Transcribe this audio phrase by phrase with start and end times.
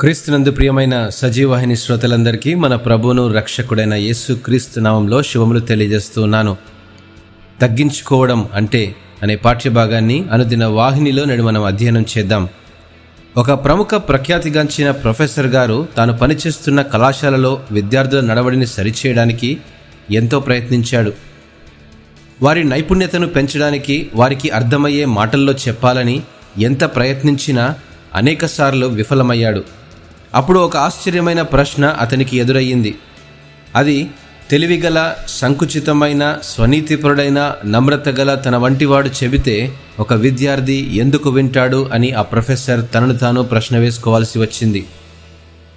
[0.00, 6.56] క్రీస్తునందు ప్రియమైన సజీవాహిని శ్రోతలందరికీ మన ప్రభువును రక్షకుడైన యేసు క్రీస్తు నామంలో శుభములు తెలియజేస్తున్నాను
[7.60, 12.48] తగ్గించుకోవడం అంటే అనే పాఠ్యభాగాన్ని అనుదిన వాహినిలో నేడు మనం అధ్యయనం చేద్దాం.
[13.36, 19.58] ఒక ప్రముఖ ప్రఖ్యాతిగాంచిన ప్రొఫెసర్ గారు తాను పనిచేస్తున్న కళాశాలలో విద్యార్థుల నడవడిని సరిచేయడానికి
[20.10, 21.12] ఎంతో ప్రయత్నించాడు.
[22.42, 26.22] వారి నైపుణ్యతను పెంచడానికి వారికి అర్థమయ్యే మాటల్లో చెప్పాలని
[26.58, 27.74] ఎంత ప్రయత్నించినా
[28.14, 29.79] అనేకసార్లు విఫలమయ్యాడు.
[30.34, 32.94] అప్పుడు ఒక ఆశ్చర్యమైన ప్రశ్న అతనికి ఎదురయ్యింది.
[33.76, 34.10] అది
[34.50, 42.82] తెలివిగల సంకుచితమైన స్వనీతిపరుడైన నమ్రత గల తన వంటివాడు చెబితే ఒక విద్యార్థి ఎందుకు వింటాడు అని ఆ ప్రొఫెసర్
[42.94, 44.86] తనను తాను ప్రశ్న వేసుకోవాల్సి వచ్చింది.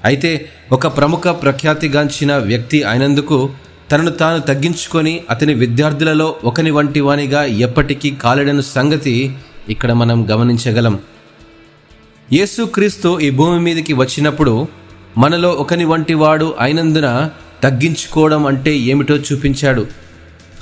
[0.05, 3.49] అయితే ఒక ప్రముఖ ప్రఖ్యాతిగాంచిన వ్యక్తి అయినందుకు
[3.91, 9.37] తనను తాను తగ్గించుకొని అతని విద్యార్థులలో ఒకని వంటి వానిగా ఎప్పటికీ కాలడని సంగతి
[9.69, 10.99] ఇక్కడ మనం గమనించగలం.
[12.31, 14.67] యేసుక్రీస్తు ఈ భూమి మీదకి వచ్చినప్పుడు
[15.17, 17.29] మనలో ఒకని వంటి వాడు అయినందున
[17.63, 19.87] తగ్గించుకోవడం అంటే ఏమిటో చూపించాడు.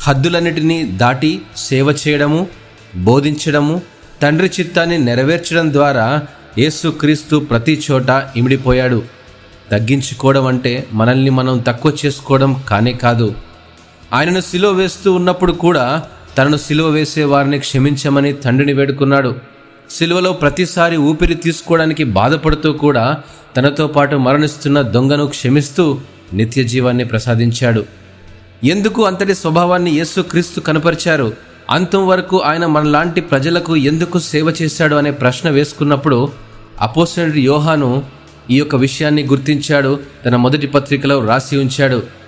[0.02, 2.48] హద్దులన్నిటినీ దాటి సేవ చేయడము
[2.96, 3.82] బోధించడము
[4.22, 6.22] తండ్రి చిత్తాన్ని నెరవేర్చడం ద్వారా
[6.58, 9.04] యేసుక్రీస్తు ప్రతి చోట ఇమిడిపోయాడు.
[9.72, 13.36] తగ్గించుకోవడం అంటే మనల్ని మనం తక్కువ చేసుకోవడం కానే కాదు.
[14.14, 16.04] ఆయనను సిలువ వేస్తూ ఉన్నప్పుడు కూడా
[16.38, 19.51] తనను సిలువ వేసే వారిని క్షమించమని తండ్రిని వేడుకున్నాడు.
[19.98, 23.18] సిలువలో ప్రతిసారి ఊపిరి తీసుకోవడానికి బాధపడుతూ కూడా
[23.58, 26.00] తనతో పాటు మరణిస్తున్న దొంగను క్షమిస్తూ
[26.34, 27.86] నిత్య జీవాన్ని ప్రసాదించాడు.
[28.64, 31.34] ఎందుకు అంతటి స్వభావాన్ని యేసు క్రీస్తు కనపరిచారు?
[31.70, 36.32] అంతం వరకు ఆయన మనలాంటి ప్రజలకు ఎందుకు సేవ చేశాడు అనే ప్రశ్న వేసుకున్నప్పుడు
[36.82, 38.04] అపోసనుడి యోహాను
[38.50, 42.21] ఈ యొక్క విషయాన్ని గుర్తించాడు తన మొదటి పత్రికలో రాసి ఉంచాడు.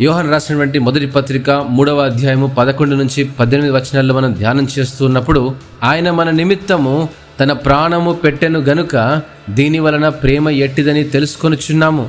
[0.00, 6.30] యోహన్ రాసినటువంటి మొదటి పత్రిక మూడవ అధ్యాయము పదకొండు నుంచి పద్దెనిమిది వచనాల్లో మనం ధ్యానం చేస్తున్నప్పుడు ఆయన మన
[6.30, 7.08] నిమిత్తము
[7.40, 12.08] తన ప్రాణము పెట్టెను గనుక దీని వలన ప్రేమ ఎట్టిదని తెలుసుకొనుచున్నాము.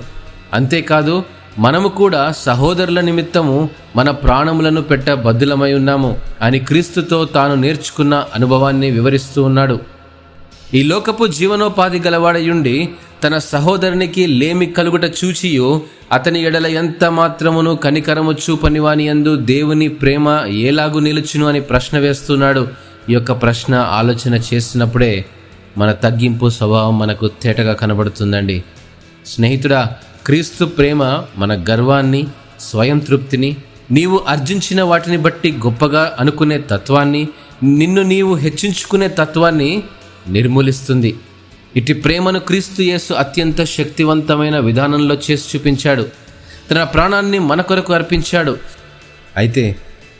[0.53, 1.23] అంతేకాదు
[1.59, 9.43] మనము కూడా సహోదరుల నిమిత్తము మన ప్రాణములను పెట్ట బద్దులమై ఉన్నాము అని క్రీస్తుతో తాను నేర్చుకున్న అనుభవాన్ని వివరిస్తూ
[9.43, 9.79] ఉన్నాడు.
[10.73, 12.89] ఈ లోకపు జీవనోపాధి గలవాడయుండి
[13.23, 15.81] తన సహోదరునికి లేమి కలుగుట చూచియు
[16.11, 22.67] అతని ఎడల ఎంత మాత్రమును కనికరము చూపని వాని యందు దేవుని ప్రేమ ఏలాగు నిలుచును అని ప్రశ్న వేస్తున్నాడు.
[23.09, 25.25] ఈ యొక్క ప్రశ్న ఆలోచన చేసినప్పుడే
[25.77, 28.63] మన తగ్గింపు స్వభావం మనకు తేటగా కనబడుతుందండి.
[29.25, 29.89] స్నేహితుడా
[30.25, 32.27] క్రీస్తు ప్రేమ మన గర్వాన్ని
[32.59, 33.55] స్వయం తృప్తిని
[33.91, 37.27] నీవు అర్జించిన వాటిని బట్టి గొప్పగా అనుకునే తత్వాన్ని
[37.63, 39.83] నిన్ను నీవు హెచ్చించుకునే తత్వాన్ని
[40.29, 41.15] నిర్మూలిస్తుంది.
[41.75, 46.09] ఇటు ప్రేమను క్రీస్తు యేసు అత్యంత శక్తివంతమైన విధానంలో చేసి చూపించాడు.
[46.71, 48.57] తన ప్రాణాన్ని మన కొరకు అర్పించాడు.
[49.37, 49.75] అయితే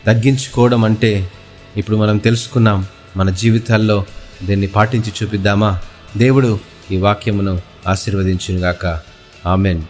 [0.06, 1.30] తగ్గించుకోవడం అంటే
[1.76, 2.86] ఇప్పుడు మనం తెలుసుకున్నాం
[3.16, 4.04] మన జీవితాల్లో
[4.42, 5.80] దీన్ని పాటించి చూపిద్దామా?
[6.16, 9.00] దేవుడు ఈ వాక్యమును ఆశీర్వదించునుగాక.
[9.46, 9.82] ఆమెన్.